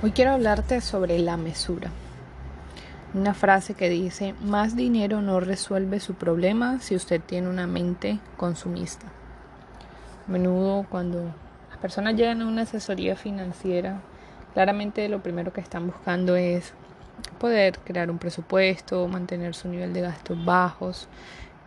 Hoy 0.00 0.12
quiero 0.12 0.30
hablarte 0.30 0.80
sobre 0.80 1.18
la 1.18 1.36
mesura. 1.36 1.90
Una 3.14 3.34
frase 3.34 3.74
que 3.74 3.88
dice, 3.88 4.32
más 4.40 4.76
dinero 4.76 5.20
no 5.22 5.40
resuelve 5.40 5.98
su 5.98 6.14
problema 6.14 6.78
si 6.78 6.94
usted 6.94 7.20
tiene 7.20 7.48
una 7.48 7.66
mente 7.66 8.20
consumista. 8.36 9.06
A 10.28 10.30
menudo 10.30 10.86
cuando 10.88 11.34
las 11.68 11.78
personas 11.80 12.14
llegan 12.14 12.42
a 12.42 12.46
una 12.46 12.62
asesoría 12.62 13.16
financiera, 13.16 14.00
claramente 14.54 15.08
lo 15.08 15.20
primero 15.20 15.52
que 15.52 15.60
están 15.60 15.88
buscando 15.88 16.36
es 16.36 16.74
poder 17.40 17.80
crear 17.80 18.08
un 18.08 18.18
presupuesto, 18.18 19.08
mantener 19.08 19.56
su 19.56 19.66
nivel 19.66 19.92
de 19.92 20.02
gastos 20.02 20.44
bajos 20.44 21.08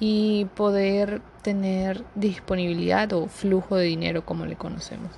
y 0.00 0.46
poder 0.54 1.20
tener 1.42 2.02
disponibilidad 2.14 3.12
o 3.12 3.26
flujo 3.26 3.76
de 3.76 3.84
dinero 3.84 4.24
como 4.24 4.46
le 4.46 4.56
conocemos. 4.56 5.10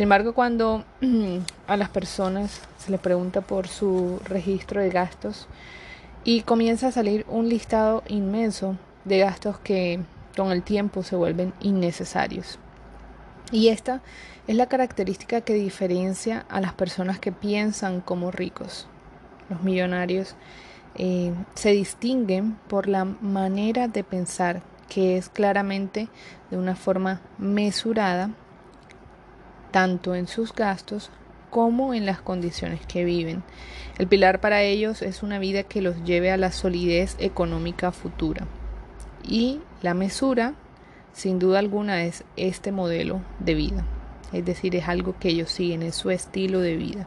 Sin 0.00 0.04
embargo, 0.04 0.32
cuando 0.32 0.82
a 1.66 1.76
las 1.76 1.90
personas 1.90 2.62
se 2.78 2.90
les 2.90 2.98
pregunta 2.98 3.42
por 3.42 3.68
su 3.68 4.18
registro 4.24 4.80
de 4.80 4.88
gastos 4.88 5.46
y 6.24 6.40
comienza 6.40 6.86
a 6.86 6.90
salir 6.90 7.26
un 7.28 7.50
listado 7.50 8.02
inmenso 8.08 8.78
de 9.04 9.18
gastos 9.18 9.58
que 9.58 10.00
con 10.34 10.52
el 10.52 10.62
tiempo 10.62 11.02
se 11.02 11.16
vuelven 11.16 11.52
innecesarios. 11.60 12.58
Y 13.52 13.68
esta 13.68 14.00
es 14.46 14.56
la 14.56 14.70
característica 14.70 15.42
que 15.42 15.52
diferencia 15.52 16.46
a 16.48 16.62
las 16.62 16.72
personas 16.72 17.18
que 17.18 17.30
piensan 17.30 18.00
como 18.00 18.30
ricos. 18.30 18.86
Los 19.50 19.62
millonarios 19.62 20.34
eh, 20.94 21.34
se 21.54 21.72
distinguen 21.72 22.56
por 22.68 22.88
la 22.88 23.04
manera 23.04 23.86
de 23.86 24.02
pensar 24.02 24.62
que 24.88 25.18
es 25.18 25.28
claramente 25.28 26.08
de 26.50 26.56
una 26.56 26.74
forma 26.74 27.20
mesurada 27.36 28.30
tanto 29.70 30.14
en 30.14 30.26
sus 30.26 30.52
gastos 30.52 31.10
como 31.50 31.94
en 31.94 32.06
las 32.06 32.20
condiciones 32.20 32.80
que 32.86 33.04
viven. 33.04 33.42
El 33.98 34.06
pilar 34.06 34.40
para 34.40 34.62
ellos 34.62 35.02
es 35.02 35.22
una 35.22 35.38
vida 35.38 35.64
que 35.64 35.82
los 35.82 36.04
lleve 36.04 36.30
a 36.30 36.36
la 36.36 36.52
solidez 36.52 37.16
económica 37.18 37.92
futura. 37.92 38.46
Y 39.22 39.60
la 39.82 39.94
mesura, 39.94 40.54
sin 41.12 41.38
duda 41.38 41.58
alguna, 41.58 42.04
es 42.04 42.24
este 42.36 42.72
modelo 42.72 43.20
de 43.40 43.54
vida. 43.54 43.84
Es 44.32 44.44
decir, 44.44 44.76
es 44.76 44.88
algo 44.88 45.16
que 45.18 45.28
ellos 45.28 45.50
siguen, 45.50 45.82
es 45.82 45.96
su 45.96 46.10
estilo 46.10 46.60
de 46.60 46.76
vida. 46.76 47.06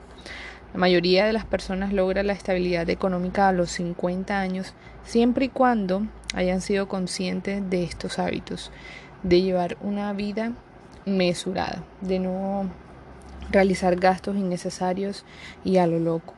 La 0.74 0.80
mayoría 0.80 1.26
de 1.26 1.34
las 1.34 1.46
personas 1.46 1.94
logra 1.94 2.24
la 2.24 2.34
estabilidad 2.34 2.90
económica 2.90 3.48
a 3.48 3.54
los 3.54 3.72
50 3.72 4.40
años, 4.40 4.74
siempre 5.04 5.46
y 5.46 5.50
cuando 5.50 6.08
hayan 6.34 6.62
sido 6.62 6.88
conscientes 6.88 7.70
de 7.70 7.84
estos 7.84 8.20
hábitos, 8.20 8.72
de 9.22 9.42
llevar 9.42 9.78
una 9.82 10.12
vida 10.14 10.54
mesurada, 11.06 11.84
de 12.02 12.20
no 12.20 12.70
realizar 13.52 13.96
gastos 13.96 14.36
innecesarios 14.36 15.26
y 15.64 15.78
a 15.78 15.88
lo 15.88 16.00
loco. 16.00 16.34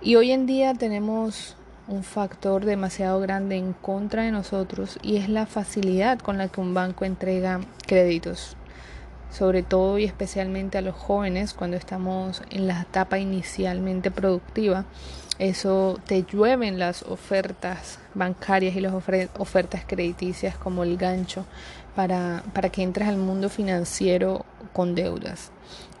Y 0.00 0.16
hoy 0.16 0.32
en 0.32 0.46
día 0.46 0.74
tenemos 0.74 1.56
un 1.88 2.02
factor 2.02 2.64
demasiado 2.64 3.20
grande 3.20 3.56
en 3.56 3.72
contra 3.72 4.22
de 4.22 4.32
nosotros 4.32 4.98
y 5.02 5.16
es 5.16 5.28
la 5.28 5.46
facilidad 5.46 6.18
con 6.18 6.38
la 6.38 6.48
que 6.48 6.60
un 6.60 6.74
banco 6.74 7.04
entrega 7.04 7.60
créditos, 7.86 8.56
sobre 9.30 9.62
todo 9.62 9.98
y 9.98 10.04
especialmente 10.04 10.78
a 10.78 10.82
los 10.82 10.94
jóvenes 10.94 11.54
cuando 11.54 11.76
estamos 11.76 12.42
en 12.50 12.66
la 12.66 12.82
etapa 12.82 13.18
inicialmente 13.18 14.10
productiva. 14.10 14.84
Eso 15.38 15.98
te 16.06 16.24
llueven 16.24 16.78
las 16.78 17.02
ofertas 17.02 17.98
bancarias 18.14 18.76
y 18.76 18.80
las 18.80 18.94
ofertas 18.94 19.84
crediticias 19.86 20.56
como 20.56 20.84
el 20.84 20.96
gancho 20.96 21.46
para, 21.94 22.42
para 22.52 22.70
que 22.70 22.82
entres 22.82 23.08
al 23.08 23.16
mundo 23.16 23.48
financiero 23.48 24.44
con 24.72 24.94
deudas. 24.94 25.52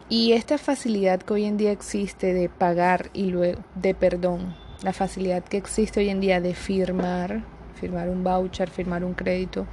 Y 0.08 0.32
esta 0.32 0.58
facilidad 0.58 1.20
que 1.22 1.34
hoy 1.34 1.44
en 1.44 1.56
día 1.56 1.72
existe 1.72 2.34
de 2.34 2.48
pagar 2.48 3.10
y 3.12 3.26
luego 3.26 3.62
de 3.74 3.94
perdón, 3.94 4.54
la 4.82 4.92
facilidad 4.92 5.42
que 5.44 5.56
existe 5.56 6.00
hoy 6.00 6.10
en 6.10 6.20
día 6.20 6.40
de 6.40 6.54
firmar, 6.54 7.42
firmar 7.80 8.08
un 8.08 8.22
voucher, 8.22 8.68
firmar 8.68 9.04
un 9.04 9.14
crédito 9.14 9.66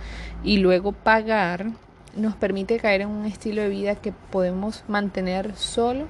y 0.43 0.57
luego 0.57 0.91
pagar, 0.91 1.67
nos 2.15 2.35
permite 2.35 2.79
caer 2.79 3.01
en 3.01 3.09
un 3.09 3.25
estilo 3.25 3.61
de 3.61 3.69
vida 3.69 3.95
que 3.95 4.11
podemos 4.11 4.83
mantener 4.87 5.55
solo 5.55 6.05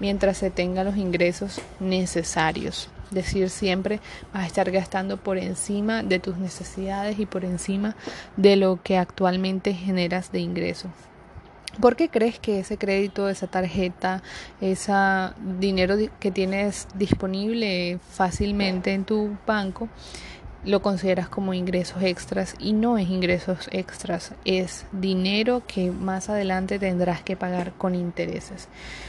mientras 0.00 0.38
se 0.38 0.50
tengan 0.50 0.86
los 0.86 0.96
ingresos 0.96 1.60
necesarios 1.80 2.90
decir 3.10 3.50
siempre 3.50 4.00
vas 4.32 4.44
a 4.44 4.46
estar 4.46 4.70
gastando 4.70 5.16
por 5.16 5.38
encima 5.38 6.02
de 6.02 6.18
tus 6.18 6.36
necesidades 6.36 7.18
y 7.18 7.26
por 7.26 7.44
encima 7.44 7.96
de 8.36 8.56
lo 8.56 8.82
que 8.82 8.98
actualmente 8.98 9.74
generas 9.74 10.32
de 10.32 10.40
ingreso. 10.40 10.88
¿Por 11.80 11.94
qué 11.94 12.08
crees 12.08 12.38
que 12.38 12.60
ese 12.60 12.78
crédito, 12.78 13.28
esa 13.28 13.48
tarjeta, 13.48 14.22
ese 14.62 14.92
dinero 15.58 15.96
que 16.18 16.30
tienes 16.30 16.88
disponible 16.94 17.98
fácilmente 18.12 18.94
en 18.94 19.04
tu 19.04 19.36
banco, 19.46 19.88
lo 20.66 20.82
consideras 20.82 21.28
como 21.28 21.54
ingresos 21.54 22.02
extras 22.02 22.54
y 22.58 22.72
no 22.72 22.98
es 22.98 23.08
ingresos 23.08 23.68
extras, 23.70 24.32
es 24.44 24.84
dinero 24.90 25.62
que 25.66 25.90
más 25.90 26.28
adelante 26.28 26.78
tendrás 26.78 27.22
que 27.22 27.36
pagar 27.36 27.72
con 27.74 27.94
intereses. 27.94 28.68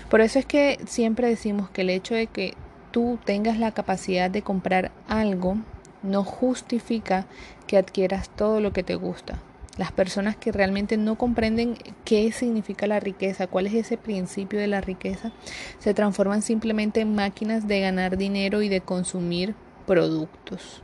Por 0.10 0.22
eso 0.22 0.38
es 0.38 0.46
que 0.46 0.78
siempre 0.86 1.30
decimos 1.30 1.70
que 1.70 1.82
el 1.82 1.90
hecho 1.90 2.14
de 2.16 2.28
que 2.28 2.54
tú 2.92 3.20
tengas 3.26 3.58
la 3.60 3.72
capacidad 3.72 4.30
de 4.30 4.42
comprar 4.42 4.92
algo 5.08 5.58
no 6.04 6.24
justifica 6.24 7.26
que 7.66 7.78
adquieras 7.78 8.30
todo 8.30 8.60
lo 8.60 8.74
que 8.74 8.84
te 8.84 8.96
gusta. 8.96 9.40
Las 9.78 9.92
personas 9.92 10.36
que 10.36 10.52
realmente 10.52 10.98
no 10.98 11.18
comprenden 11.18 11.78
qué 12.04 12.32
significa 12.32 12.88
la 12.88 13.00
riqueza, 13.00 13.46
cuál 13.46 13.68
es 13.68 13.74
ese 13.76 13.98
principio 13.98 14.60
de 14.60 14.68
la 14.68 14.82
riqueza, 14.82 15.32
se 15.78 15.94
transforman 15.94 16.42
simplemente 16.42 17.02
en 17.02 17.14
máquinas 17.14 17.68
de 17.68 17.82
ganar 17.82 18.18
dinero 18.18 18.64
y 18.64 18.70
de 18.70 18.82
consumir 18.82 19.54
productos. 19.86 20.82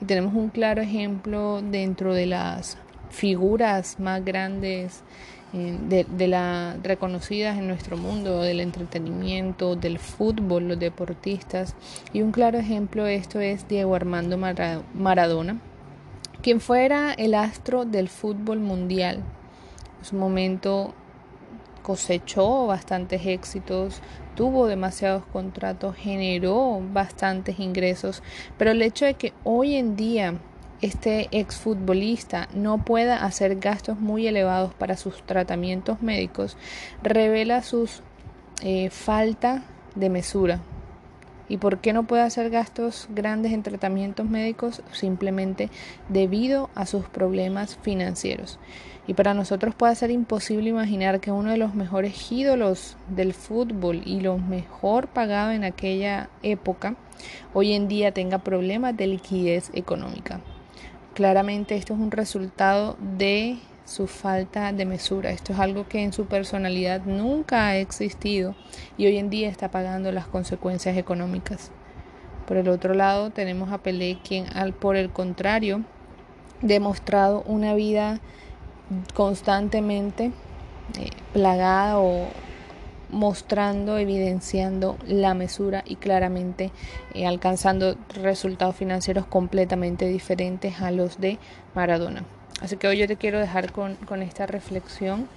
Y 0.00 0.04
tenemos 0.04 0.34
un 0.34 0.50
claro 0.50 0.82
ejemplo 0.82 1.62
dentro 1.62 2.12
de 2.12 2.26
las 2.26 2.76
figuras 3.08 3.98
más 3.98 4.24
grandes 4.24 5.02
de, 5.54 6.04
de 6.04 6.26
las 6.26 6.82
reconocidas 6.82 7.56
en 7.56 7.68
nuestro 7.68 7.96
mundo, 7.96 8.42
del 8.42 8.58
entretenimiento, 8.58 9.76
del 9.76 10.00
fútbol, 10.00 10.68
los 10.68 10.78
deportistas. 10.78 11.76
Y 12.12 12.22
un 12.22 12.32
claro 12.32 12.58
ejemplo 12.58 13.04
de 13.04 13.14
esto 13.14 13.38
es 13.38 13.68
Diego 13.68 13.94
Armando 13.94 14.36
Maradona, 14.36 15.60
quien 16.42 16.60
fuera 16.60 17.12
el 17.12 17.34
astro 17.34 17.84
del 17.84 18.08
fútbol 18.08 18.58
mundial. 18.58 19.22
En 20.00 20.04
su 20.04 20.16
momento 20.16 20.92
cosechó 21.82 22.66
bastantes 22.66 23.24
éxitos, 23.24 24.00
tuvo 24.34 24.66
demasiados 24.66 25.24
contratos, 25.26 25.94
generó 25.94 26.82
bastantes 26.92 27.60
ingresos, 27.60 28.22
pero 28.58 28.72
el 28.72 28.82
hecho 28.82 29.04
de 29.04 29.14
que 29.14 29.32
hoy 29.44 29.76
en 29.76 29.94
día 29.94 30.34
este 30.84 31.28
exfutbolista 31.30 32.48
no 32.54 32.84
pueda 32.84 33.24
hacer 33.24 33.56
gastos 33.56 33.98
muy 33.98 34.26
elevados 34.26 34.74
para 34.74 34.98
sus 34.98 35.22
tratamientos 35.24 36.02
médicos 36.02 36.58
revela 37.02 37.62
su 37.62 37.88
eh, 38.62 38.90
falta 38.90 39.62
de 39.94 40.10
mesura. 40.10 40.60
¿Y 41.48 41.56
por 41.56 41.78
qué 41.78 41.94
no 41.94 42.04
puede 42.04 42.22
hacer 42.22 42.50
gastos 42.50 43.08
grandes 43.10 43.52
en 43.52 43.62
tratamientos 43.62 44.28
médicos? 44.28 44.82
Simplemente 44.92 45.70
debido 46.10 46.68
a 46.74 46.84
sus 46.84 47.06
problemas 47.06 47.78
financieros. 47.82 48.58
Y 49.06 49.14
para 49.14 49.32
nosotros 49.32 49.74
puede 49.74 49.94
ser 49.94 50.10
imposible 50.10 50.68
imaginar 50.68 51.20
que 51.20 51.30
uno 51.30 51.50
de 51.50 51.58
los 51.58 51.74
mejores 51.74 52.30
ídolos 52.30 52.98
del 53.08 53.32
fútbol 53.32 54.02
y 54.04 54.20
los 54.20 54.40
mejor 54.40 55.08
pagado 55.08 55.52
en 55.52 55.64
aquella 55.64 56.28
época, 56.42 56.96
hoy 57.54 57.72
en 57.72 57.88
día 57.88 58.12
tenga 58.12 58.38
problemas 58.38 58.96
de 58.96 59.06
liquidez 59.06 59.70
económica. 59.74 60.40
Claramente 61.14 61.76
esto 61.76 61.94
es 61.94 62.00
un 62.00 62.10
resultado 62.10 62.96
de 63.00 63.58
su 63.84 64.08
falta 64.08 64.72
de 64.72 64.84
mesura. 64.84 65.30
Esto 65.30 65.52
es 65.52 65.60
algo 65.60 65.86
que 65.86 66.02
en 66.02 66.12
su 66.12 66.26
personalidad 66.26 67.02
nunca 67.04 67.68
ha 67.68 67.76
existido 67.76 68.56
y 68.96 69.06
hoy 69.06 69.18
en 69.18 69.30
día 69.30 69.48
está 69.48 69.70
pagando 69.70 70.10
las 70.10 70.26
consecuencias 70.26 70.96
económicas. 70.96 71.70
Por 72.48 72.56
el 72.56 72.68
otro 72.68 72.94
lado 72.94 73.30
tenemos 73.30 73.70
a 73.70 73.78
Pelé 73.78 74.18
quien 74.26 74.46
al 74.56 74.72
por 74.72 74.96
el 74.96 75.10
contrario 75.10 75.82
demostrado 76.62 77.42
una 77.46 77.74
vida 77.74 78.20
constantemente 79.14 80.32
eh, 80.98 81.10
plagada 81.32 81.98
o 81.98 82.26
mostrando, 83.10 83.98
evidenciando 83.98 84.96
la 85.06 85.34
mesura 85.34 85.82
y 85.86 85.96
claramente 85.96 86.70
eh, 87.14 87.26
alcanzando 87.26 87.96
resultados 88.14 88.76
financieros 88.76 89.26
completamente 89.26 90.06
diferentes 90.06 90.80
a 90.80 90.90
los 90.90 91.20
de 91.20 91.38
Maradona. 91.74 92.24
Así 92.60 92.76
que 92.76 92.88
hoy 92.88 92.98
yo 92.98 93.06
te 93.06 93.16
quiero 93.16 93.38
dejar 93.40 93.72
con, 93.72 93.96
con 93.96 94.22
esta 94.22 94.46
reflexión 94.46 95.28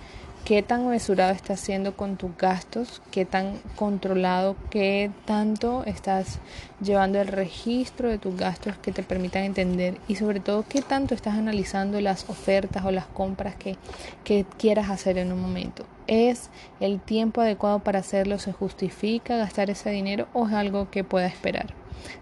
qué 0.48 0.64
tan 0.64 0.88
mesurado 0.88 1.34
estás 1.34 1.60
haciendo 1.60 1.98
con 1.98 2.16
tus 2.16 2.38
gastos, 2.38 3.02
qué 3.12 3.26
tan 3.26 3.60
controlado, 3.76 4.56
qué 4.70 5.12
tanto 5.26 5.84
estás 5.84 6.40
llevando 6.82 7.20
el 7.20 7.28
registro 7.28 8.08
de 8.08 8.18
tus 8.18 8.38
gastos 8.38 8.78
que 8.78 8.94
te 8.94 9.04
permitan 9.04 9.44
entender 9.44 9.98
y 10.08 10.16
sobre 10.16 10.40
todo 10.40 10.64
qué 10.70 10.82
tanto 10.82 11.16
estás 11.16 11.36
analizando 11.36 12.00
las 12.00 12.30
ofertas 12.30 12.86
o 12.86 12.92
las 12.92 13.08
compras 13.08 13.58
que, 13.58 13.76
que 14.24 14.46
quieras 14.58 14.90
hacer 14.90 15.18
en 15.18 15.34
un 15.34 15.42
momento. 15.42 15.84
¿Es 16.08 16.50
el 16.80 17.02
tiempo 17.02 17.42
adecuado 17.42 17.80
para 17.80 18.00
hacerlo? 18.00 18.40
¿Se 18.40 18.54
justifica 18.54 19.36
gastar 19.36 19.70
ese 19.70 19.90
dinero 19.90 20.30
o 20.32 20.48
es 20.48 20.54
algo 20.54 20.90
que 20.90 21.04
pueda 21.04 21.28
esperar? 21.28 21.74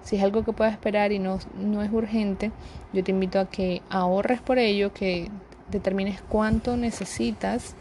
Si 0.02 0.16
es 0.16 0.24
algo 0.24 0.44
que 0.44 0.52
pueda 0.52 0.72
esperar 0.72 1.12
y 1.12 1.20
no, 1.20 1.38
no 1.60 1.84
es 1.84 1.92
urgente, 1.94 2.52
yo 2.92 3.04
te 3.04 3.12
invito 3.12 3.40
a 3.40 3.52
que 3.52 3.84
ahorres 3.92 4.42
por 4.42 4.58
ello, 4.58 4.94
que 4.94 5.30
determines 5.70 6.24
cuánto 6.24 6.76
necesitas 6.76 7.76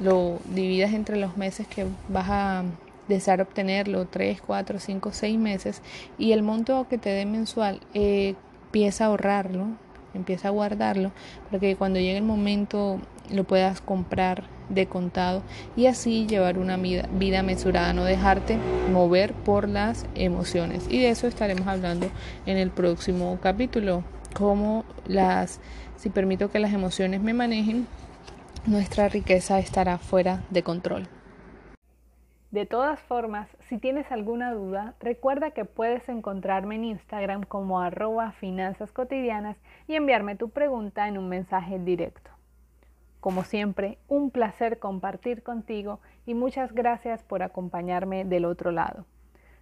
lo 0.00 0.38
dividas 0.52 0.92
entre 0.92 1.16
los 1.16 1.36
meses 1.36 1.66
que 1.66 1.86
vas 2.08 2.26
a 2.28 2.64
desear 3.08 3.40
obtenerlo, 3.40 4.06
3, 4.06 4.40
4, 4.40 4.78
5, 4.78 5.12
6 5.12 5.38
meses, 5.38 5.82
y 6.18 6.32
el 6.32 6.42
monto 6.42 6.86
que 6.88 6.98
te 6.98 7.10
dé 7.10 7.26
mensual, 7.26 7.80
eh, 7.92 8.34
empieza 8.66 9.04
a 9.04 9.08
ahorrarlo, 9.08 9.66
empieza 10.14 10.48
a 10.48 10.50
guardarlo, 10.50 11.12
para 11.46 11.60
que 11.60 11.76
cuando 11.76 11.98
llegue 11.98 12.16
el 12.16 12.24
momento 12.24 13.00
lo 13.30 13.44
puedas 13.44 13.80
comprar 13.80 14.44
de 14.68 14.86
contado 14.86 15.42
y 15.76 15.86
así 15.86 16.26
llevar 16.26 16.58
una 16.58 16.76
vida, 16.76 17.08
vida 17.12 17.42
mesurada, 17.42 17.92
no 17.92 18.04
dejarte 18.04 18.58
mover 18.90 19.32
por 19.32 19.68
las 19.68 20.06
emociones. 20.14 20.86
Y 20.88 21.00
de 21.00 21.10
eso 21.10 21.26
estaremos 21.26 21.66
hablando 21.66 22.08
en 22.46 22.56
el 22.56 22.70
próximo 22.70 23.38
capítulo, 23.42 24.02
cómo 24.34 24.84
las, 25.06 25.60
si 25.96 26.10
permito 26.10 26.50
que 26.50 26.58
las 26.58 26.72
emociones 26.72 27.20
me 27.20 27.34
manejen, 27.34 27.86
nuestra 28.66 29.08
riqueza 29.08 29.58
estará 29.58 29.98
fuera 29.98 30.42
de 30.50 30.62
control. 30.62 31.06
De 32.50 32.66
todas 32.66 33.00
formas, 33.00 33.48
si 33.68 33.78
tienes 33.78 34.10
alguna 34.10 34.52
duda, 34.54 34.94
recuerda 35.00 35.50
que 35.50 35.64
puedes 35.64 36.08
encontrarme 36.08 36.76
en 36.76 36.84
Instagram 36.84 37.42
como 37.42 37.80
arroba 37.80 38.32
finanzas 38.32 38.92
cotidianas 38.92 39.56
y 39.86 39.96
enviarme 39.96 40.36
tu 40.36 40.50
pregunta 40.50 41.08
en 41.08 41.18
un 41.18 41.28
mensaje 41.28 41.78
directo. 41.78 42.30
Como 43.20 43.42
siempre, 43.42 43.98
un 44.06 44.30
placer 44.30 44.78
compartir 44.78 45.42
contigo 45.42 46.00
y 46.26 46.34
muchas 46.34 46.72
gracias 46.72 47.22
por 47.22 47.42
acompañarme 47.42 48.24
del 48.24 48.44
otro 48.44 48.70
lado. 48.70 49.04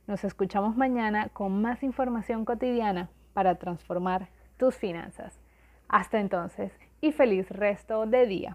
Nos 0.06 0.22
escuchamos 0.24 0.76
mañana 0.76 1.28
con 1.32 1.62
más 1.62 1.82
información 1.82 2.44
cotidiana 2.44 3.08
para 3.32 3.54
transformar 3.54 4.28
tus 4.58 4.76
finanzas. 4.76 5.40
Hasta 5.88 6.20
entonces 6.20 6.72
y 7.00 7.12
feliz 7.12 7.48
resto 7.50 8.06
de 8.06 8.26
día. 8.26 8.50